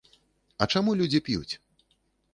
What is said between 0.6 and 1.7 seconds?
А чаму людзі п'юць?